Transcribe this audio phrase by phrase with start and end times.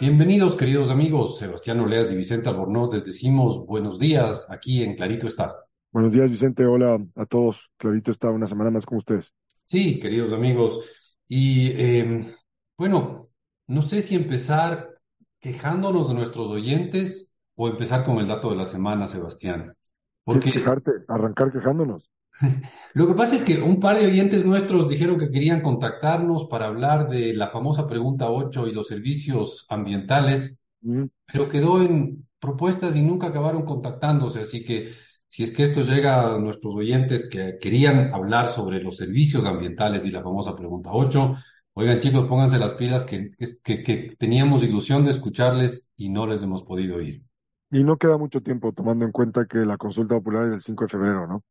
[0.00, 1.38] Bienvenidos, queridos amigos.
[1.38, 5.56] Sebastián Oleas y Vicente Albornoz les decimos buenos días aquí en Clarito está.
[5.90, 6.64] Buenos días, Vicente.
[6.64, 7.72] Hola a todos.
[7.76, 9.34] Clarito está una semana más con ustedes.
[9.64, 10.88] Sí, queridos amigos.
[11.26, 12.32] Y eh,
[12.76, 13.30] bueno,
[13.66, 15.00] no sé si empezar
[15.40, 19.74] quejándonos de nuestros oyentes o empezar con el dato de la semana, Sebastián.
[20.22, 22.08] Porque quejarte, arrancar quejándonos.
[22.94, 26.66] Lo que pasa es que un par de oyentes nuestros dijeron que querían contactarnos para
[26.66, 32.96] hablar de la famosa pregunta 8 y los servicios ambientales, Mm, pero quedó en propuestas
[32.96, 34.40] y nunca acabaron contactándose.
[34.40, 34.90] Así que
[35.26, 40.06] si es que esto llega a nuestros oyentes que querían hablar sobre los servicios ambientales
[40.06, 41.34] y la famosa pregunta 8,
[41.74, 43.30] oigan chicos, pónganse las pilas que,
[43.62, 47.22] que, que teníamos ilusión de escucharles y no les hemos podido ir.
[47.70, 50.84] Y no queda mucho tiempo tomando en cuenta que la consulta popular es el 5
[50.84, 51.44] de febrero, ¿no?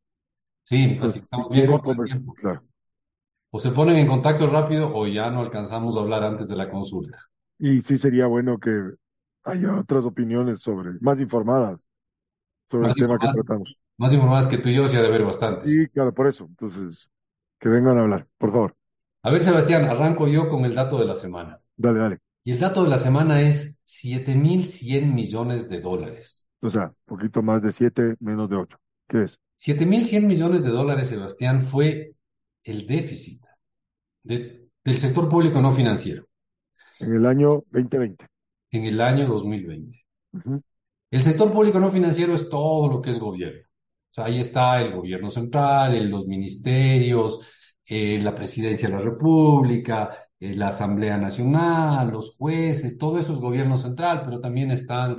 [0.67, 2.33] Sí, Entonces, si estamos bien de conversar, tiempo.
[2.33, 2.61] claro.
[3.51, 6.69] O se ponen en contacto rápido o ya no alcanzamos a hablar antes de la
[6.69, 7.17] consulta.
[7.57, 8.95] Y sí sería bueno que
[9.45, 11.87] haya otras opiniones sobre, más informadas
[12.69, 13.77] sobre el tema que tratamos.
[13.97, 15.71] más informadas que tú y yo, sí ha de haber bastantes.
[15.73, 16.47] Y claro, por eso.
[16.49, 17.09] Entonces,
[17.59, 18.75] que vengan a hablar, por favor.
[19.23, 21.61] A ver, Sebastián, arranco yo con el dato de la semana.
[21.77, 22.19] Dale, dale.
[22.43, 26.45] Y el dato de la semana es 7.100 millones de dólares.
[26.61, 28.77] O sea, poquito más de 7, menos de 8.
[29.09, 29.39] ¿Qué es?
[29.55, 32.13] 7.100 millones de dólares, Sebastián, fue
[32.63, 33.43] el déficit
[34.23, 36.27] de- del sector público no financiero
[36.99, 38.27] En el año 2020.
[38.71, 40.05] en el año 2020.
[40.33, 40.61] Ujú.
[41.11, 43.61] El sector público no financiero es todo lo que es gobierno.
[44.11, 47.39] O sea, ahí está el gobierno central, en los ministerios,
[47.85, 53.39] eh, la presidencia de la República, eh, la Asamblea Nacional, los jueces, todo eso es
[53.39, 55.17] gobierno central, pero también están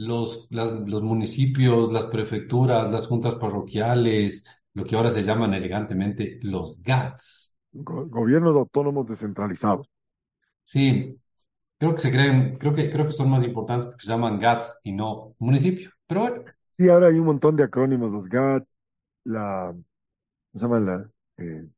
[0.00, 6.38] los, las- los municipios, las prefecturas, las juntas parroquiales, lo que ahora se llaman elegantemente
[6.42, 7.56] los GATS.
[7.72, 9.88] Go- gobiernos autónomos descentralizados.
[10.62, 11.20] Sí,
[11.78, 14.80] creo que se creen, creo que, creo que son más importantes porque se llaman GATS
[14.84, 15.90] y no municipio.
[16.06, 16.44] Pero bueno.
[16.78, 18.66] Sí, ahora hay un montón de acrónimos, los GATT,
[19.24, 19.74] la,
[20.52, 20.80] ¿cómo se llama?
[20.80, 21.68] La, eh,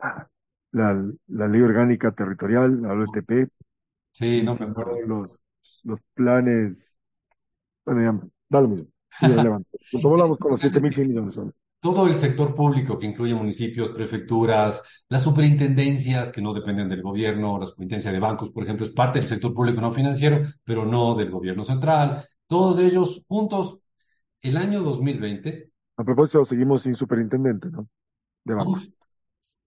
[0.00, 0.28] ah,
[0.72, 3.48] la, la Ley Orgánica Territorial, la LTP,
[4.12, 5.02] Sí, no me acuerdo.
[5.06, 5.38] los,
[5.84, 6.97] los planes,
[7.94, 8.88] bueno, ya, da lo mismo,
[9.20, 9.78] irrelevante.
[9.92, 11.36] Hablamos con los 7.100 millones.
[11.38, 11.52] ¿no?
[11.80, 17.56] Todo el sector público que incluye municipios, prefecturas, las superintendencias que no dependen del gobierno,
[17.58, 21.14] la superintendencia de bancos, por ejemplo, es parte del sector público no financiero, pero no
[21.14, 22.24] del gobierno central.
[22.48, 23.78] Todos ellos juntos,
[24.42, 27.88] el año 2020, A propósito, seguimos sin superintendente, ¿no?
[28.44, 28.82] De bancos.
[28.82, 28.88] uf,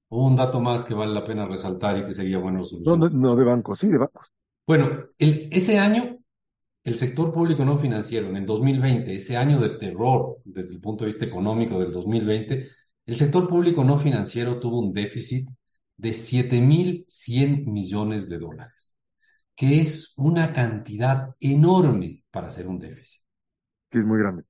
[0.09, 2.99] un dato más que vale la pena resaltar y que sería bueno solucionar.
[2.99, 4.31] no, no de bancos, sí, de bancos.
[4.67, 6.17] Bueno, el- ese año,
[6.83, 11.03] el sector público no financiero, en el 2020, ese año de terror desde el punto
[11.03, 12.69] de vista económico del 2020,
[13.05, 15.47] el sector público no financiero tuvo un déficit
[15.97, 18.95] de 7.100 millones de dólares,
[19.55, 23.21] que es una cantidad enorme para hacer un déficit.
[23.89, 24.43] que es muy grande.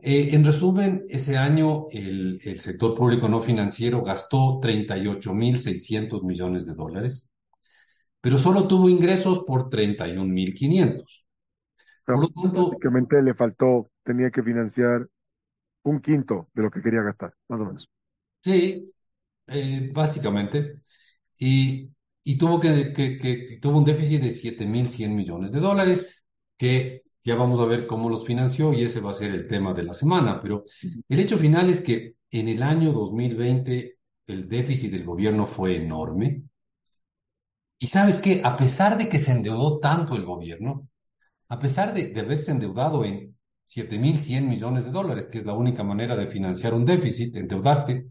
[0.00, 6.74] Eh, en resumen, ese año el, el sector público no financiero gastó 38.600 millones de
[6.74, 7.28] dólares,
[8.20, 11.27] pero solo tuvo ingresos por 31.500.
[12.10, 15.08] Por lo tanto, básicamente le faltó, tenía que financiar
[15.84, 17.90] un quinto de lo que quería gastar, más o menos.
[18.42, 18.92] sí,
[19.48, 20.80] eh, básicamente,
[21.38, 21.90] y,
[22.24, 26.24] y tuvo que, que- que- que tuvo un déficit de 7.100 millones de dólares,
[26.58, 29.74] que ya vamos a ver cómo los financió y ese va a ser el tema
[29.74, 30.64] de la semana, pero
[31.08, 36.44] el hecho final es que en el año 2020 el déficit del gobierno fue enorme.
[37.80, 40.88] Y sabes qué, a pesar de que se endeudó tanto el gobierno,
[41.48, 46.16] a pesar de, haberse endeudado en 7.100 millones de dólares, que es la única manera
[46.16, 48.10] de financiar un déficit, endeudarte,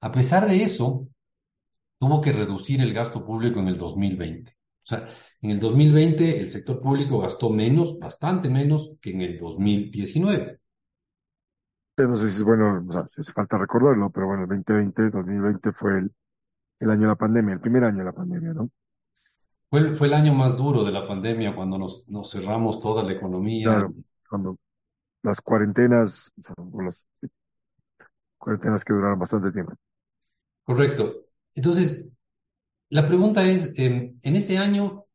[0.00, 1.08] a pesar de eso,
[1.98, 4.52] tuvo que reducir el gasto público en el 2020.
[4.52, 5.08] O sea,
[5.40, 10.58] en el 2020 el sector público gastó menos, bastante menos que en el 2019.
[11.96, 14.48] Eh, No sé si es bueno, o sea, si hace falta recordarlo, pero bueno, el
[14.48, 16.02] 2020, 2020 fue
[16.80, 18.70] el año de la pandemia, el primer año de la pandemia, ¿no?
[19.72, 23.02] Fue, el- fue el año más duro de la pandemia cuando nos, nos cerramos toda
[23.02, 23.72] la economía.
[23.72, 23.94] Claro,
[24.28, 24.56] cuando
[25.22, 27.06] las cuarentenas, o las
[28.38, 29.72] cuarentenas que duraron bastante tiempo.
[30.64, 31.26] Correcto.
[31.54, 32.08] Entonces,
[32.90, 35.06] la pregunta es, em, en ese año,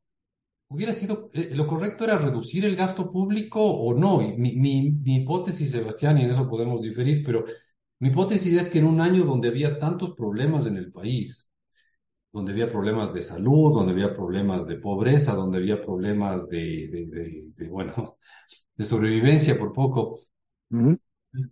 [0.69, 4.21] ¿hubiera sido, eh, lo correcto era reducir el gasto público o no?
[4.21, 7.45] Y mi, mi, mi hipótesis, Sebastián, y en eso podemos diferir, pero
[7.99, 11.49] mi hipótesis es que en un año donde había tantos problemas en el país,
[12.31, 17.05] donde había problemas de salud, donde había problemas de pobreza, donde había problemas de, de,
[17.07, 18.17] de, de, bueno,
[18.75, 20.19] de sobrevivencia por poco,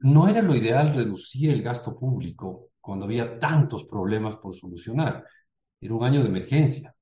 [0.01, 5.25] no era lo ideal reducir el gasto público cuando había tantos problemas por solucionar.
[5.81, 6.95] Era un año de emergencia.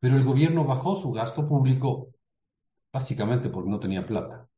[0.00, 2.10] pero el gobierno bajó su gasto público
[2.92, 4.48] básicamente porque no tenía plata.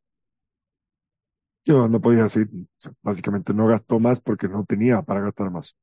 [1.65, 2.49] Yo no podía decir,
[3.03, 5.77] básicamente no gastó más porque no tenía para gastar más.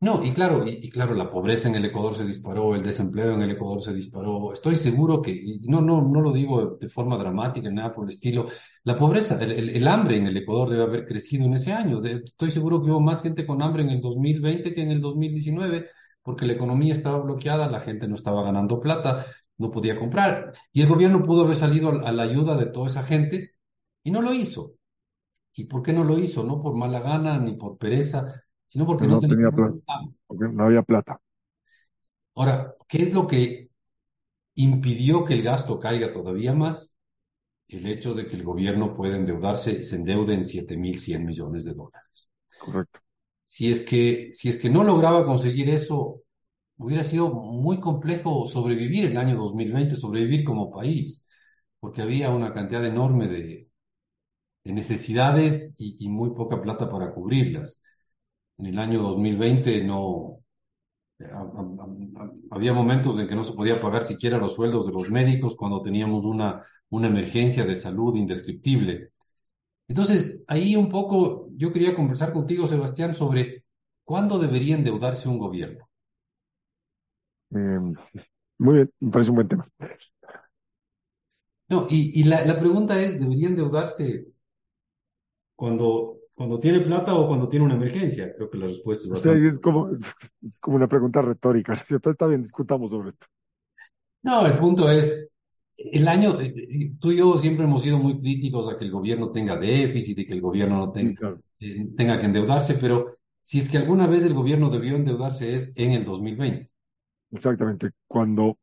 [0.00, 3.42] No, y claro, y, claro, la pobreza en el Ecuador se disparó, el desempleo en
[3.42, 4.52] el Ecuador se disparó.
[4.52, 8.46] Estoy seguro que, no, no, no lo digo de forma dramática, nada por el estilo,
[8.84, 12.00] la pobreza, el, hambre en el Ecuador debe haber crecido en ese año.
[12.04, 15.90] Estoy seguro que hubo más gente con hambre en el 2020 que en el 2019,
[16.22, 19.26] porque la economía estaba bloqueada, la gente no estaba ganando plata,
[19.56, 20.52] no podía comprar.
[20.72, 23.54] Y el gobierno pudo haber salido a, a la ayuda de toda esa gente
[24.04, 24.74] y no lo hizo.
[25.54, 26.44] ¿Y por qué no lo hizo?
[26.44, 29.76] No por mala gana ni por pereza, sino porque no no tenía plata,
[30.26, 31.20] porque no había plata.
[32.34, 33.70] Ahora, ¿qué es lo que
[34.56, 36.96] impidió que el gasto caiga todavía más?
[37.68, 42.30] El hecho de que el gobierno pueda endeudarse, se endeude en 7.100 millones de dólares.
[42.56, 43.00] Correcto.
[43.44, 46.22] Si es que, si es que no lograba conseguir eso,
[46.78, 51.28] hubiera sido muy complejo sobrevivir el año 2020, sobrevivir como país,
[51.80, 53.70] porque había una cantidad enorme de,
[54.64, 57.82] de necesidades y, y muy poca plata para cubrirlas.
[58.58, 60.40] En el año 2020 no,
[61.20, 64.92] a- a- a- Había momentos en que no se podía pagar siquiera los sueldos de
[64.92, 69.10] los médicos cuando teníamos una, una emergencia de salud indescriptible.
[69.88, 73.64] Entonces, ahí un poco yo quería conversar contigo, Sebastián, sobre
[74.04, 75.88] cuándo debería endeudarse un gobierno.
[77.50, 77.78] Eh,
[78.58, 79.64] muy bien, me parece un buen tema.
[81.68, 84.26] No, y, y la, la pregunta es, ¿debería endeudarse
[85.56, 88.34] cuando, cuando tiene plata o cuando tiene una emergencia?
[88.34, 89.48] Creo que la respuesta es O sea, bastante...
[89.48, 89.90] es como,
[90.42, 92.10] es como una pregunta retórica, ¿no es cierto?
[92.10, 93.26] Está bien, discutamos sobre esto.
[94.22, 95.32] No, el punto es,
[95.76, 98.90] el año, eh, eh, tú y yo siempre hemos sido muy críticos a que el
[98.90, 101.40] gobierno tenga déficit y que el gobierno no Sí, tenga, claro.
[101.60, 105.72] eh, tenga que endeudarse, pero si es que alguna vez el gobierno debió endeudarse es
[105.76, 106.70] en el 2020,
[107.30, 107.90] Exactamente.
[108.06, 108.58] Cuando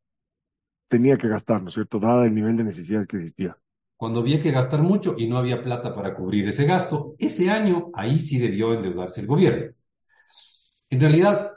[0.89, 1.99] tenía que gastar, ¿no es cierto?
[1.99, 3.57] Dada el nivel de necesidades que existía.
[3.97, 7.15] Cuando había que gastar mucho y no había plata para cubrir ese gasto.
[7.19, 9.73] Ese año, ahí sí debió endeudarse el gobierno.
[10.89, 11.51] En realidad,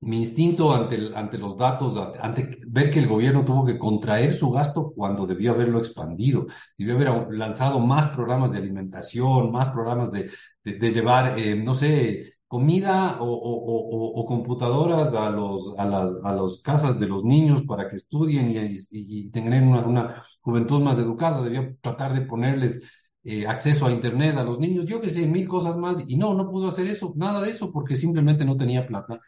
[0.00, 4.50] mi instinto ante, ante los datos, ante, ver que el gobierno tuvo que contraer su
[4.50, 6.46] gasto cuando debió haberlo expandido,
[6.76, 10.30] debió haber lanzado más programas de alimentación, más programas de,
[10.62, 16.16] de, de llevar, eh, no sé, comida o, o- o- computadoras a los, a las,
[16.24, 20.24] a las casas de los niños para que estudien y, y, y tengan una, una
[20.40, 25.00] juventud más educada, debió tratar de ponerles eh, acceso a internet a los niños, yo
[25.00, 27.96] qué sé, mil cosas más, y no, no pudo hacer eso, nada de eso, porque
[27.96, 29.20] simplemente no tenía plata.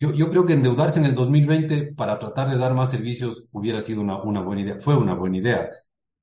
[0.00, 3.80] Yo, yo creo que endeudarse en el 2020 para tratar de dar más servicios hubiera
[3.80, 5.70] sido una, una buena idea, fue una buena idea.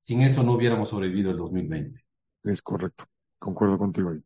[0.00, 2.04] Sin eso no hubiéramos sobrevivido el 2020.
[2.44, 3.04] Es correcto.
[3.40, 4.22] Concuerdo contigo ahí.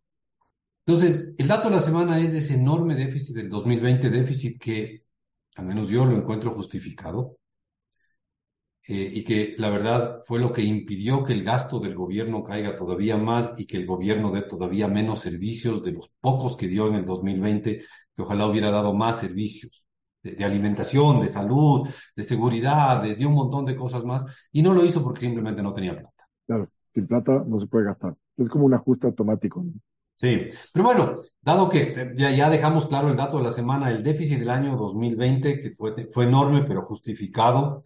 [0.86, 5.04] Entonces, el dato de la semana es de ese enorme déficit del 2020, déficit que
[5.56, 7.38] al menos yo lo encuentro justificado
[8.88, 12.76] eh, y que la verdad fue lo que impidió que el gasto del gobierno caiga
[12.76, 16.86] todavía más y que el gobierno dé todavía menos servicios de los pocos que dio
[16.86, 17.78] en el 2020,
[18.14, 19.88] que ojalá hubiera dado más servicios
[20.22, 24.62] de, de alimentación, de salud, de seguridad, de, de un montón de cosas más, y
[24.62, 26.28] no lo hizo porque simplemente no tenía plata.
[26.46, 28.16] Claro, sin plata no se puede gastar.
[28.36, 29.72] Es como un ajuste automático, ¿no?
[30.18, 33.90] Sí, pero bueno, dado que eh, ya, ya dejamos claro el dato de la semana,
[33.90, 37.82] el déficit del año 2020, que fue, fue enorme pero justificado,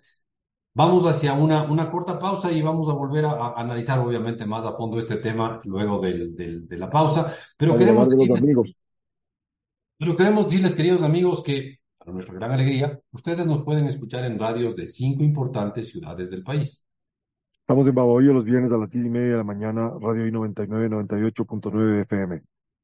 [0.75, 4.65] vamos hacia una, una corta pausa y vamos a volver a, a analizar obviamente más
[4.67, 8.77] a fondo este tema luego del, del- de la pausa, pero queremos decirles, amigos.
[9.99, 14.39] pero queremos decirles, queridos amigos, que para nuestra gran alegría, ustedes nos pueden escuchar en
[14.39, 16.87] radios de cinco importantes ciudades del país.
[17.71, 20.33] Estamos en Babahoyo los viernes a las 10 y media de la mañana, Radio I
[20.33, 22.43] 99, 98.9 FM.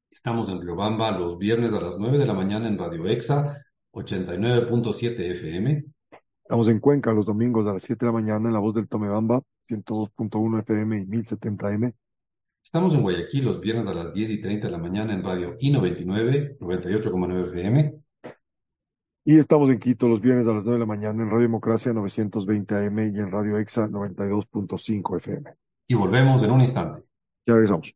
[0.09, 5.19] Estamos en Riobamba los viernes a las 9 de la mañana en Radio EXA 89.7
[5.19, 5.83] FM.
[6.41, 8.87] Estamos en Cuenca los domingos a las 7 de la mañana en La Voz del
[8.87, 11.93] Tomebamba, 102.1 FM y 1070 M.
[12.63, 15.57] Estamos en Guayaquil los viernes a las 10 y 30 de la mañana en Radio
[15.57, 17.93] I99 98,9 FM.
[19.29, 21.91] Y estamos en Quito los viernes a las 9 de la mañana en Radio Democracia
[21.91, 25.53] 920 AM y en Radio EXA 92.5 FM.
[25.85, 27.01] Y volvemos en un instante.
[27.45, 27.93] Ya regresamos.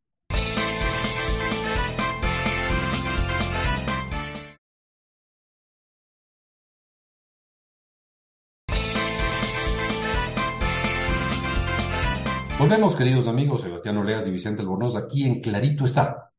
[12.59, 16.33] Volvemos, queridos amigos, Sebastián Oleas y Vicente Albornoz, aquí en Clarito está.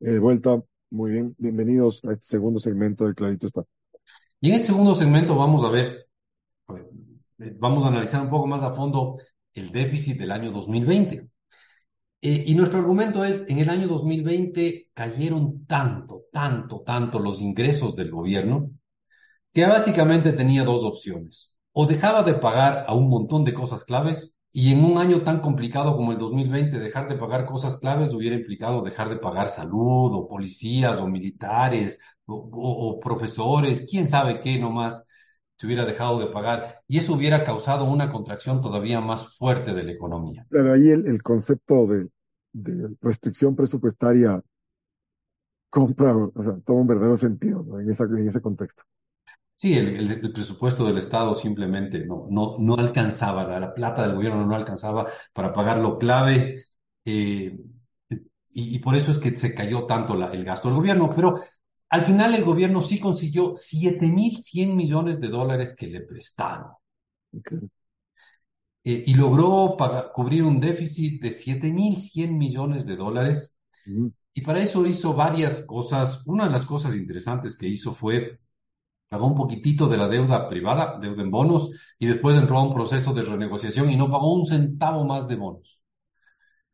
[0.00, 1.34] Eh, vuelta, muy bien.
[1.38, 3.64] Bienvenidos a este segundo segmento de Clarito está.
[4.40, 6.08] Y en este segundo segmento vamos a ver,
[6.68, 6.88] ver,
[7.38, 9.18] eh, vamos a analizar un poco más a fondo
[9.54, 11.28] el déficit del año 2020.
[12.22, 17.96] Eh, y nuestro argumento es, en el año 2020 cayeron tanto, tanto, tanto los ingresos
[17.96, 18.70] del gobierno
[19.52, 21.56] que básicamente tenía dos opciones.
[21.72, 25.40] O dejaba de pagar a un montón de cosas claves, y en un año tan
[25.40, 30.14] complicado como el 2020, dejar de pagar cosas claves hubiera implicado dejar de pagar salud,
[30.14, 35.06] o policías, o militares, o, profesores, quién sabe qué nomás
[35.56, 39.84] se hubiera dejado de pagar, y eso hubiera causado una contracción todavía más fuerte de
[39.84, 40.46] la economía.
[40.50, 42.08] Pero ahí el, concepto de,
[43.00, 44.42] restricción presupuestaria
[45.70, 47.80] compra, o sea, toma un verdadero sentido, ¿no?
[47.80, 48.82] En ese contexto.
[49.58, 54.02] Sí, el, el- el presupuesto del Estado simplemente no, no, no alcanzaba, la, la plata
[54.06, 56.64] del gobierno no alcanzaba para pagar lo clave,
[57.06, 57.56] eh,
[58.50, 61.10] y, y por eso es que se cayó tanto la- el gasto del gobierno.
[61.14, 61.40] Pero
[61.90, 66.72] al final el gobierno sí consiguió 7.100 millones de dólares que le prestaron,
[68.84, 73.56] eh, y logró pagar- cubrir un déficit de 7.100 millones de dólares.
[74.34, 76.22] Y para eso hizo varias cosas.
[76.26, 78.40] Una de las cosas interesantes que hizo fue
[79.08, 82.74] pagó un poquitito de la deuda privada, deuda en bonos, y después entró a un
[82.74, 85.82] proceso de renegociación y no pagó un centavo más de bonos.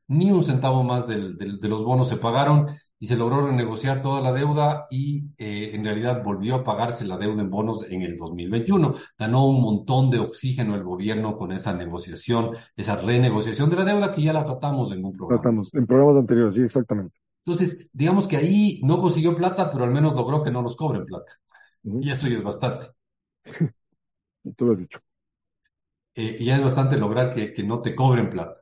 [0.08, 2.66] Ni un centavo más del- del- de los bonos se pagaron
[2.98, 7.16] y se logró renegociar toda la deuda y eh, en realidad volvió a pagarse la
[7.16, 8.94] deuda en bonos en el 2021.
[9.18, 14.12] Ganó un montón de oxígeno el gobierno con esa negociación, esa renegociación de la deuda
[14.12, 15.40] que ya la tratamos en un programa.
[15.42, 17.16] Tratamos, en programas anteriores, sí, exactamente.
[17.44, 21.06] Entonces, digamos que ahí no consiguió plata, pero al menos logró que no nos cobren
[21.06, 21.32] plata.
[21.84, 22.86] Y eso ya es bastante.
[24.56, 25.00] Tú lo has dicho.
[26.14, 28.60] eh, y ya es bastante lograr que, que no te cobren plata.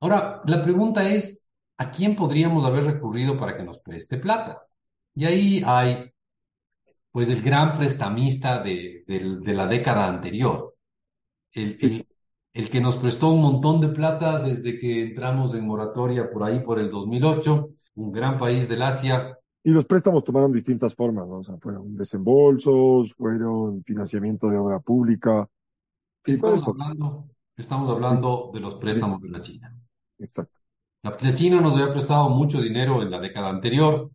[0.00, 1.48] Ahora, la pregunta es,
[1.78, 4.62] ¿a quién podríamos haber recurrido para que nos preste plata?
[5.14, 6.12] Y ahí hay,
[7.12, 10.76] pues, el gran prestamista de, de la década anterior,
[11.52, 12.08] el, el,
[12.54, 16.60] el que nos prestó un montón de plata desde que entramos en moratoria por ahí,
[16.60, 19.38] por el 2008, un gran país del Asia.
[19.64, 21.38] Y los préstamos tomaron distintas formas, ¿no?
[21.38, 25.48] O sea, fueron desembolsos, fueron financiamiento de obra pública.
[26.24, 29.76] Estamos hablando, estamos hablando de los préstamos de la China.
[30.18, 30.58] Exacto.
[31.02, 34.10] La, la China nos había prestado mucho dinero en la década anterior,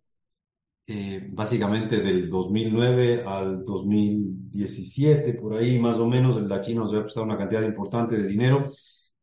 [0.91, 7.03] eh, básicamente del 2009 al 2017, por ahí más o menos, la China nos había
[7.03, 8.65] prestado una cantidad importante de dinero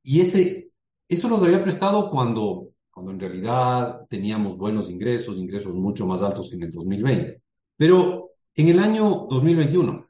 [0.00, 0.71] y ese,
[1.09, 2.65] eso nos había prestado cuando,
[2.96, 7.42] cuando en realidad teníamos buenos ingresos, ingresos mucho más altos que en el 2020.
[7.76, 10.06] Pero en el año 2021,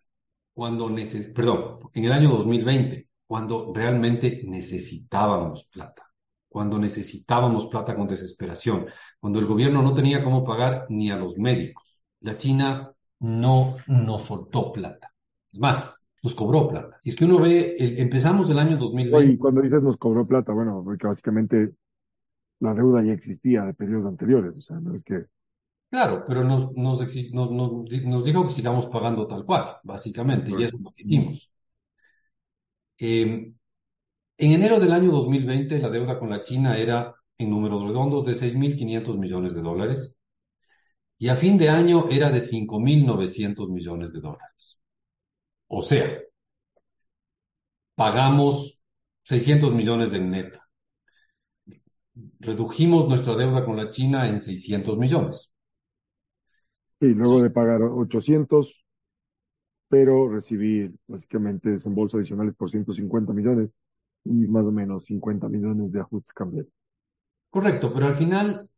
[0.54, 6.04] cuando neces perdón, en el año 2020, cuando realmente necesitábamos plata
[6.48, 8.86] cuando necesitábamos plata con desesperación,
[9.20, 12.02] cuando el gobierno no tenía cómo pagar ni a los médicos.
[12.20, 15.12] La China no nos soltó plata.
[15.52, 16.98] Es más, nos cobró plata.
[17.02, 18.78] Si es que uno ve, el- empezamos el año
[19.10, 21.72] Y 2020, cuando dices nos cobró plata, bueno, porque básicamente
[22.60, 25.26] la deuda ya existía de periodos anteriores, o sea, no es que...
[25.90, 27.00] claro, pero nos, nos,
[27.32, 30.90] nos, nos di- nos dijo que sigamos pagando tal cual, básicamente, y eso es lo
[30.92, 31.50] que hicimos.
[32.98, 33.52] Eh,
[34.38, 38.34] en enero del año 2020, la deuda con la China era, en números redondos, de
[38.34, 40.14] 6.500 millones de dólares.
[41.18, 44.80] y a fin de año era de 5.900 millones de dólares.
[45.68, 46.20] O sea,
[47.94, 48.82] pagamos
[49.24, 50.58] 600 millones de neto.
[52.40, 55.52] Redujimos nuestra deuda con la China en 600 millones.
[57.00, 58.84] Y luego de pagar 800,
[59.88, 63.70] pero recibir básicamente desembolsos adicionales por 150 millones
[64.24, 66.72] y más o menos 50 millones de ajustes cambiarios.
[67.50, 68.68] Correcto, pero al final,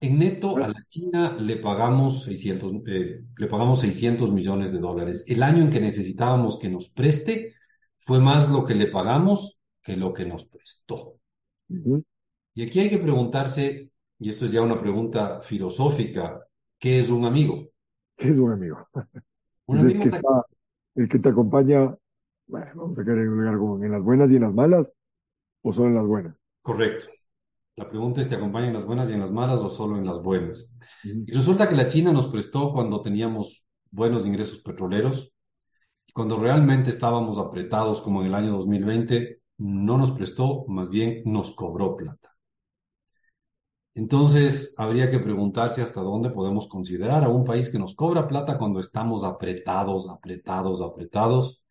[0.00, 5.24] en neto a la China le pagamos 600, eh, le pagamos 600 millones de dólares.
[5.28, 7.54] El año en que necesitábamos que nos preste
[8.00, 11.18] fue más lo que le pagamos que lo que nos prestó.
[11.68, 12.04] Ujú.
[12.58, 13.88] Y aquí hay que preguntarse,
[14.18, 16.44] y esto es ya una pregunta filosófica,
[16.76, 17.68] ¿qué es un amigo?
[18.16, 18.84] Es un amigo.
[19.66, 20.44] Un el amigo que es está,
[20.96, 21.96] el que te acompaña,
[22.48, 24.90] bueno, vamos a querer en un lugar como en las buenas y en las malas,
[25.62, 26.34] o solo en las buenas.
[26.60, 27.06] correcto.
[27.76, 30.04] La pregunta es, ¿te acompaña en las buenas y en las malas o solo en
[30.04, 30.74] las buenas?
[31.04, 35.32] Y resulta que la China nos prestó cuando teníamos buenos ingresos petroleros
[36.08, 41.22] y cuando realmente estábamos apretados como en el año 2020, no nos prestó, más bien
[41.24, 42.37] nos cobró plata.
[43.98, 48.56] Entonces, habría que preguntarse hasta dónde podemos considerar a un país que nos cobra plata
[48.56, 51.64] cuando estamos apretados, apretados, apretados,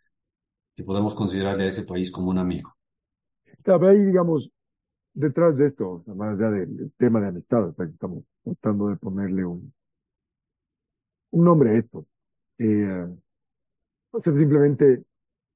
[0.76, 2.76] y podemos considerarle a ese país como un amigo.
[3.64, 4.52] Claro, ahí, digamos,
[5.14, 9.74] detrás de esto, más allá del, tema de amistad, que estamos tratando de ponerle un,
[11.32, 12.06] un nombre a esto.
[12.58, 13.08] Eh,
[14.12, 15.04] o sea, simplemente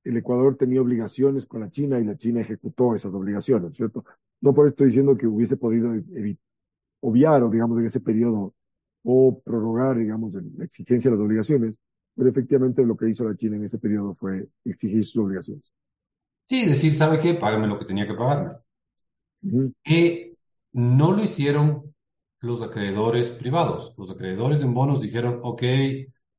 [0.04, 4.06] el Ecuador tenía obligaciones con la China y la China ejecutó esas obligaciones, ¿cierto?
[4.42, 6.38] No por eso estoy diciendo que hubiese podido evi-
[7.01, 8.53] obviar, digamos, en ese periodo,
[9.03, 11.75] o prorrogar, digamos, la exigencia de las obligaciones,
[12.15, 15.74] Pero efectivamente lo que hizo la China en ese periodo fue exigir sus obligaciones.
[16.48, 17.34] Sí, decir, ¿sabe qué?
[17.36, 18.51] Págame lo que tenía que pagarme.
[20.74, 21.93] No lo hicieron
[22.39, 23.93] los acreedores privados.
[23.98, 25.63] Los acreedores en bonos dijeron, ok,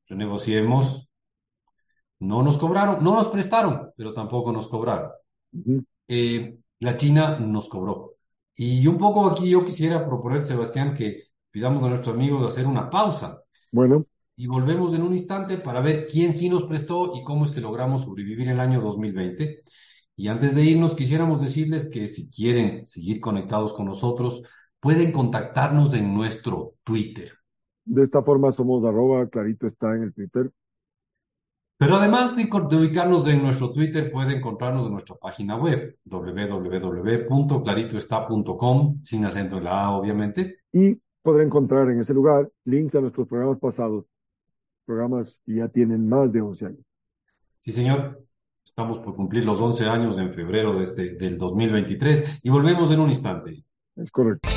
[0.07, 1.09] renegociemos.
[2.19, 5.11] No nos cobraron, no nos prestaron, pero tampoco nos cobraron.
[6.07, 8.12] Eh, la China nos cobró.
[8.57, 12.91] Y un poco aquí yo quisiera proponer, Sebastián, que pidamos a nuestros amigos hacer una
[12.91, 14.07] pausa Bueno,
[14.37, 17.61] y volvemos en un instante para ver quién sí nos prestó y cómo es que
[17.61, 19.63] logramos sobrevivir el año 2020.
[20.17, 24.43] Y antes de irnos, quisiéramos decirles que si quieren seguir conectados con nosotros,
[24.81, 27.33] pueden contactarnos en nuestro Twitter.
[27.85, 30.51] de esta forma somos arroba, clarito está en el Twitter.
[31.83, 32.45] Pero además de,
[32.77, 39.87] ubicarnos en nuestro Twitter, puede encontrarnos en nuestra página web, www.claritoestá.com, sin acento en la
[39.87, 40.59] A, obviamente.
[40.73, 44.05] Y podrá encontrar en ese lugar links a nuestros programas pasados,
[44.87, 46.87] programas que ya tienen más de 11 años.
[47.59, 48.25] Sí, señor.
[48.65, 53.01] Estamos por cumplir los 11 años en febrero de este, del 2023 y volvemos en
[53.01, 53.65] un instante.
[53.97, 54.49] Es correcto.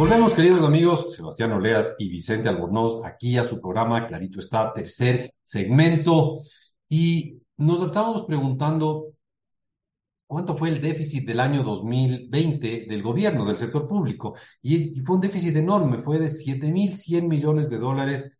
[0.00, 5.34] Volvemos, queridos amigos, Sebastián Oleas y Vicente Albornoz, aquí a su programa, clarito está, tercer
[5.44, 6.38] segmento.
[6.88, 9.12] Y nos estábamos preguntando
[10.26, 14.34] cuánto fue el déficit del año 2020 del gobierno, del sector público.
[14.62, 18.38] Y, y fue un déficit enorme, fue de 7.100 millones de dólares.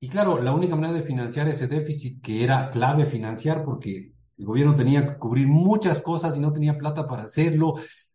[0.00, 4.44] Y claro, la única manera de financiar ese déficit, que era clave financiar, porque el
[4.44, 7.74] gobierno tenía que cubrir muchas cosas y no tenía plata para hacerlo.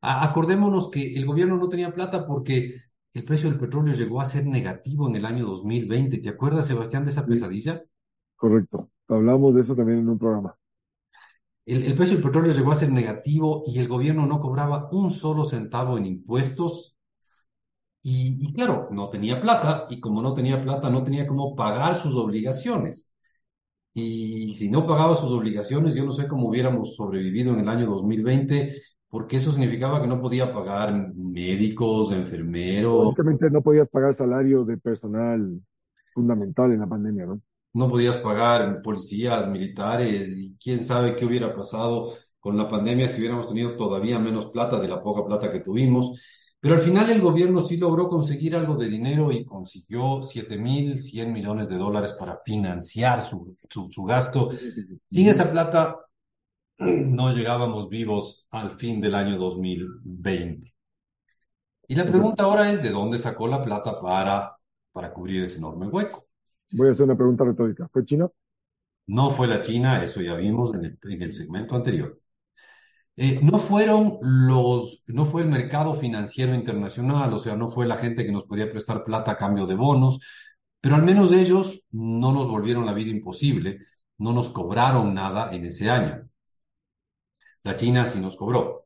[0.09, 2.75] A- acordémonos que el gobierno no tenía plata porque
[3.13, 6.19] el precio del petróleo llegó a ser negativo en el año 2020.
[6.19, 7.83] ¿Te acuerdas, Sebastián, de esa pesadilla?
[8.35, 8.91] correcto.
[9.07, 10.55] Hablamos de eso también en un programa.
[11.65, 15.11] El, el precio del petróleo llegó a ser negativo y el gobierno no cobraba un
[15.11, 16.95] solo centavo en impuestos.
[18.01, 21.95] Y, y claro, no tenía plata y como no tenía plata, no tenía cómo pagar
[21.99, 23.15] sus obligaciones.
[23.93, 27.87] Y si no pagaba sus obligaciones, yo no sé cómo hubiéramos sobrevivido en el año
[27.87, 28.75] 2020,
[29.13, 34.75] porque eso significaba que no podía pagar médicos, enfermeros, Básicamente no podías pagar salario de
[34.79, 35.61] personal
[36.15, 37.39] fundamental en la pandemia, ¿no?
[37.73, 43.19] no podías pagar policías, militares, y quién sabe qué hubiera pasado con la pandemia si
[43.19, 46.19] hubiéramos tenido todavía menos plata de la poca plata que tuvimos.
[46.59, 51.69] Pero al final el gobierno sí logró conseguir algo de dinero y consiguió 7.100 millones
[51.69, 54.49] de dólares para financiar su, su, su gasto.
[55.07, 55.99] Sin esa plata
[56.77, 60.69] no llegábamos vivos al fin del año 2020.
[61.87, 64.55] Y la pregunta ahora es, ¿de dónde sacó la plata para,
[64.91, 66.27] para cubrir ese enorme hueco?
[66.71, 67.87] Voy a hacer una pregunta retórica.
[67.91, 68.29] ¿Fue China?
[69.07, 72.19] No fue la China, eso ya vimos en el, en el segmento anterior.
[73.15, 77.97] Eh, no fueron los, no fue el mercado financiero internacional, o sea, no fue la
[77.97, 80.19] gente que nos podía prestar plata a cambio de bonos,
[80.81, 83.79] pero al menos ellos no nos volvieron la vida imposible,
[84.17, 86.27] no nos cobraron nada en ese año.
[87.63, 88.85] La China sí nos cobró.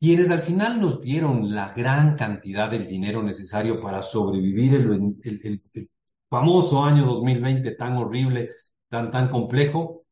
[0.00, 5.40] Quienes al final nos dieron la gran cantidad del dinero necesario para sobrevivir el, el-
[5.44, 5.90] el- el
[6.28, 8.50] famoso año 2020 tan horrible,
[8.88, 10.04] tan, tan complejo,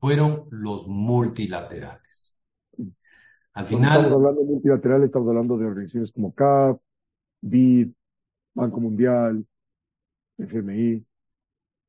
[0.00, 2.34] fueron los multilaterales.
[3.54, 6.80] Al Cuando estamos final, hablando de multilateral, estamos hablando de organizaciones como CAF,
[7.42, 7.92] BID,
[8.54, 9.46] Banco Mundial,
[10.38, 11.04] FMI.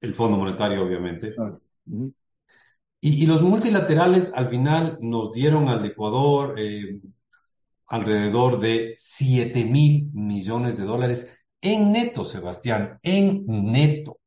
[0.01, 1.37] el Fondo Monetario, obviamente.
[1.37, 1.57] Ah.
[3.03, 6.99] Y, los multilaterales al final nos dieron al Ecuador eh,
[7.87, 14.19] alrededor de 7 mil millones de dólares en neto, Sebastián, en neto.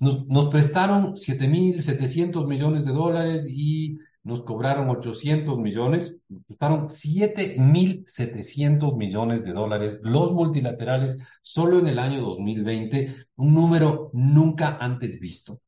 [0.00, 6.18] Nos, nos prestaron 7.700 millones de dólares y nos cobraron 800 millones.
[6.28, 14.10] Nos prestaron 7.700 millones de dólares los multilaterales solo en el año 2020, un número
[14.12, 15.60] nunca antes visto.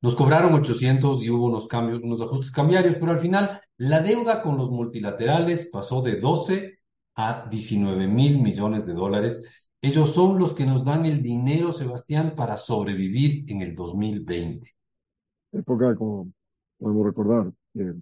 [0.00, 4.42] Nos cobraron 800 y hubo unos cambios, unos ajustes cambiarios, pero al final la deuda
[4.42, 6.78] con los multilaterales pasó de 12
[7.16, 9.44] a 19 mil millones de dólares.
[9.80, 14.68] Ellos son los que nos dan el dinero, Sebastián, para sobrevivir en el 2020.
[15.52, 16.30] Época, como
[16.78, 17.94] podemos recordar, eh,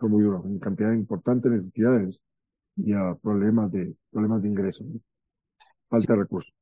[0.00, 2.20] muy dura, en cantidad importante de necesidades
[2.76, 5.00] y a problemas de, problemas de ingresos, ¿no?
[5.88, 6.52] Falta de recursos.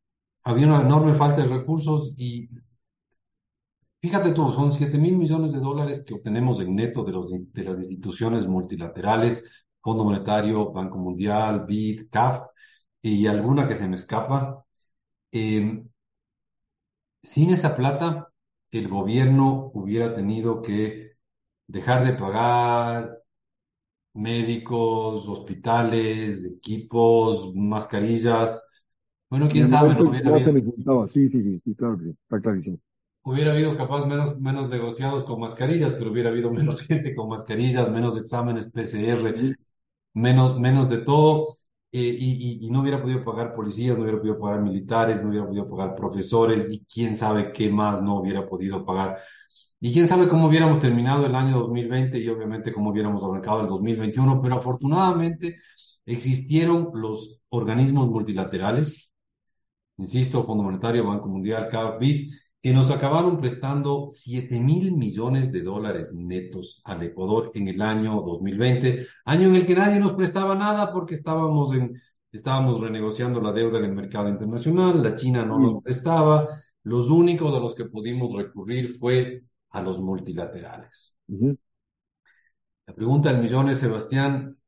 [0.44, 2.48] Había una enorme falta de recursos y
[4.01, 7.65] fíjate tú, son 7 mil millones de dólares que obtenemos en neto de, los, de
[7.65, 12.47] las instituciones multilaterales, Fondo Monetario, Banco Mundial, BID, CAF
[13.03, 14.65] y alguna que se me escapa.
[15.33, 15.85] Eh,
[17.23, 18.33] sin esa plata,
[18.71, 21.13] el gobierno hubiera tenido que
[21.67, 23.19] dejar de pagar
[24.15, 28.67] médicos, hospitales, equipos, mascarillas.
[29.31, 32.11] Bueno, En quién sabe, no hubiera ya se necesitaba, sí, sí, sí, claro que sí,
[32.11, 32.79] está clarísimo.
[33.23, 37.91] Hubiera habido capaz menos, menos negociados con mascarillas, pero hubiera habido menos gente con mascarillas,
[37.91, 39.57] menos exámenes PCR,
[40.15, 41.59] menos, menos de todo,
[41.93, 45.31] eh, y, y- y no hubiera podido pagar policías, no hubiera podido pagar militares, no
[45.31, 49.19] hubiera podido pagar profesores, y quién sabe qué más no hubiera podido pagar.
[49.81, 53.69] Y quién sabe cómo hubiéramos terminado el año 2020 y obviamente cómo hubiéramos arrancado el
[53.69, 55.59] 2021, pero afortunadamente
[56.07, 59.11] existieron los organismos multilaterales,
[59.99, 65.62] insisto, Fondo Monetario, Banco Mundial, CAF, BID, que nos acabaron prestando 7 mil millones de
[65.62, 70.55] dólares netos al Ecuador en el año 2020, año en el que nadie nos prestaba
[70.55, 72.01] nada porque estábamos en,
[72.33, 76.49] estábamos renegociando la deuda en el mercado internacional, la China no nos prestaba,
[76.83, 81.18] los únicos a los que pudimos recurrir fue a los multilaterales.
[82.87, 84.59] La pregunta del millón es, Sebastián,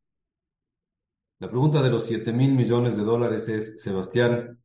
[1.40, 4.62] la pregunta de los 7 mil millones de dólares es, Sebastián,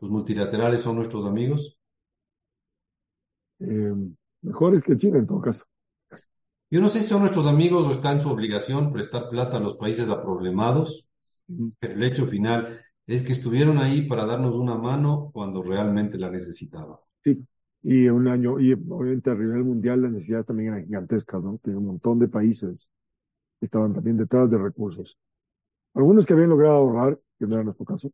[0.00, 1.75] ¿los multilaterales son nuestros amigos?
[3.60, 3.94] Eh,
[4.42, 5.64] mejores que China en todo caso.
[6.70, 9.60] Yo no sé si son nuestros amigos o está en su obligación prestar plata a
[9.60, 11.08] los países aproblemados,
[11.78, 16.28] pero el hecho final es que estuvieron ahí para darnos una mano cuando realmente la
[16.28, 16.96] necesitaban.
[17.22, 17.46] Sí,
[17.82, 21.58] y un año, y obviamente a nivel mundial las necesidades también eran gigantescas, ¿no?
[21.62, 22.90] Tiene un montón de países
[23.60, 25.16] que estaban también detrás de recursos.
[25.94, 28.10] Algunos que habían logrado ahorrar, que no era nuestro caso,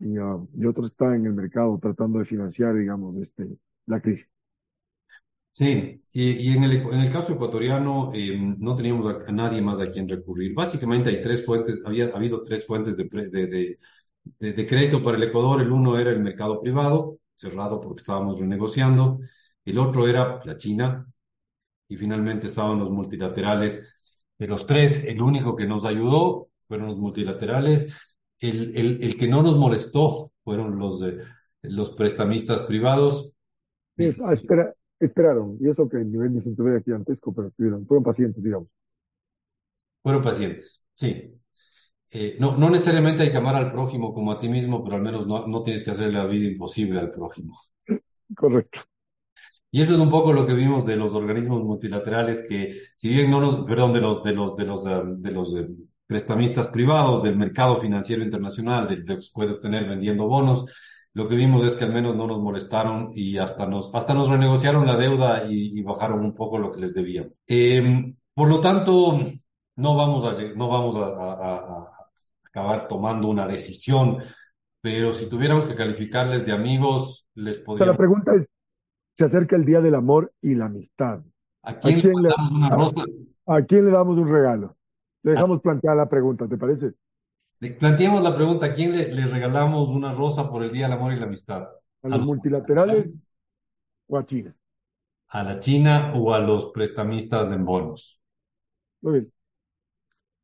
[0.00, 3.46] y, ah, y otros estaban en el mercado tratando de financiar, digamos, este,
[3.86, 4.28] la crisis.
[5.52, 9.62] Sí, y, y en el, en el caso ecuatoriano eh, no teníamos a, a nadie
[9.62, 10.52] más a quien recurrir.
[10.54, 13.46] Básicamente hay tres fuentes, había habido tres fuentes de, de,
[14.40, 15.60] de- de crédito para el Ecuador.
[15.62, 19.20] El uno era el mercado privado, cerrado porque estábamos renegociando.
[19.64, 21.06] El otro era la China
[21.88, 23.96] y finalmente estaban los multilaterales.
[24.38, 27.94] De los tres, el único que nos ayudó fueron los multilaterales.
[28.40, 31.18] El, el, el que no nos molestó fueron los, eh,
[31.62, 33.32] los prestamistas privados.
[33.98, 38.04] Ah, espera, esperaron, y eso que el nivel de cintura era gigantesco, pero estuvieron, fueron
[38.04, 38.68] pacientes, digamos.
[40.02, 41.32] Fueron pacientes, sí.
[42.12, 45.02] Eh, no, no necesariamente hay que amar al prójimo como a ti mismo, pero al
[45.02, 47.58] menos no, no tienes que hacerle la vida imposible al prójimo.
[48.36, 48.80] Correcto.
[49.70, 53.30] Y eso es un poco lo que vimos de los organismos multilaterales que, si bien
[53.30, 55.56] no nos, perdón, de los, de los, de los, de los
[56.06, 60.66] prestamistas privados, del mercado financiero internacional, del que se puede obtener vendiendo bonos,
[61.14, 64.28] lo que vimos es que al menos no nos molestaron y hasta nos, hasta nos
[64.28, 67.32] renegociaron la deuda y, y bajaron un poco lo que les debían.
[67.46, 69.18] Eh, por lo tanto,
[69.76, 71.92] no vamos a, no vamos a, a- a-
[72.44, 74.18] acabar tomando una decisión,
[74.80, 78.46] pero si tuviéramos que calificarles de amigos, les sea, la podríamos pregunta es,
[79.14, 81.20] se acerca el Día del Amor y la Amistad.
[81.62, 83.02] ¿A ¿A quién le quién le, mandamos una rosa?
[83.46, 84.76] a quién le damos un regalo?
[85.26, 86.94] Dejamos plantear la pregunta, ¿te parece?
[87.78, 91.12] Planteemos la pregunta, ¿a quién le, le regalamos una rosa por el Día del Amor
[91.12, 91.68] y la Amistad?
[92.02, 93.22] ¿A ¿A los multilaterales
[94.08, 94.56] o a China?
[95.28, 98.20] a la China o a los prestamistas en bonos?
[99.00, 99.32] Muy bien.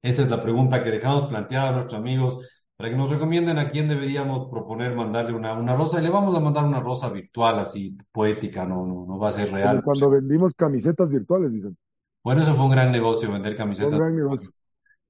[0.02, 3.68] Esa es la pregunta que dejamos planteada a nuestros amigos para que nos recomienden a
[3.68, 6.00] quién deberíamos proponer mandarle una, una rosa.
[6.00, 9.32] Y le vamos a mandar una rosa virtual, así poética, no, no, no va a
[9.32, 9.82] ser Como real.
[9.82, 11.76] cuando vendimos camisetas virtuales, dicen.
[12.24, 14.50] Bueno, eso fue un gran negocio, vender Fue un camisetas gran negocio.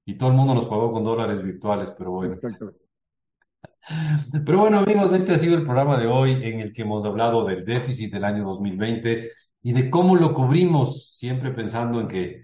[0.05, 2.33] Y todo el mundo nos pagó con dólares virtuales, pero bueno.
[2.33, 2.83] Exactamente.
[4.45, 7.45] Pero bueno, amigos, este ha sido el programa de hoy en el que hemos hablado
[7.45, 9.29] del déficit del año 2020
[9.61, 12.43] y de cómo lo cubrimos, siempre pensando en que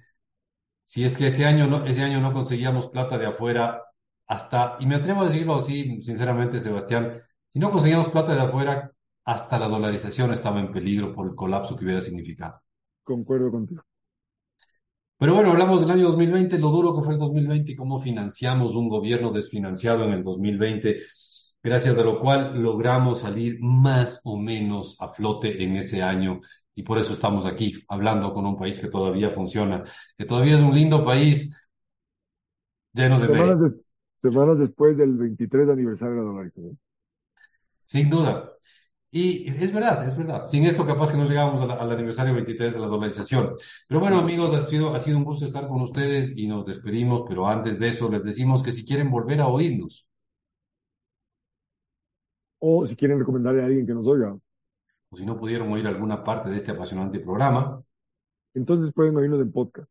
[0.84, 3.84] si es que ese año no, ese año no conseguíamos plata de afuera,
[4.28, 7.22] hasta, y me atrevo a decirlo así, sinceramente, Sebastián,
[7.54, 8.92] si no conseguíamos plata de afuera,
[9.24, 12.60] hasta la dolarización estaba en peligro por el colapso que hubiera significado.
[13.04, 13.84] Concuerdo contigo.
[15.20, 18.76] Pero bueno, hablamos del año 2020, lo duro que fue el 2020 y cómo financiamos
[18.76, 20.98] un gobierno desfinanciado en el 2020,
[21.64, 26.40] gracias a lo cual logramos salir más o menos a flote en ese año.
[26.76, 29.84] Y por eso estamos aquí, hablando con un país que todavía funciona,
[30.18, 31.56] que todavía es un lindo país
[32.94, 33.82] lleno de Semanas, de-
[34.22, 36.80] semanas después del 23 aniversario de la dolarización.
[37.86, 38.52] sin duda.
[39.12, 40.46] Y es verdad, es verdad.
[40.46, 43.56] Sin esto capaz que no la- al aniversario 23 de la dolarización.
[43.88, 47.24] Pero bueno, amigos, ha sido, ha sido un gusto estar con ustedes y nos despedimos,
[47.28, 50.08] pero antes de eso les decimos que si quieren volver a oírnos,
[52.62, 54.38] O si quieren recomendarle a alguien que nos oiga,
[55.12, 57.84] o si no pudieron oír alguna parte de este apasionante programa,
[58.54, 59.90] entonces pueden oírnos en podcast.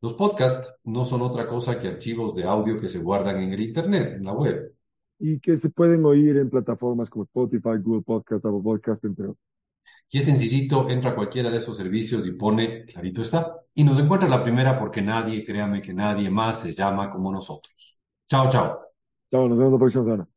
[0.00, 3.60] los podcasts no son otra cosa que archivos de audio que se guardan en el
[3.60, 4.74] Internet, en la web.
[5.18, 9.38] Y que se pueden oír en plataformas como Spotify, Google Podcast, Apple Podcast, entre otros.
[10.08, 13.60] Y es sencillito, entra a cualquiera de esos servicios y pone, clarito está.
[13.74, 17.98] Y nos encuentra la primera porque nadie, créame que nadie más se llama como nosotros.
[18.28, 18.80] Chao, chao.
[19.30, 20.35] Chao, nos vemos la próxima semana.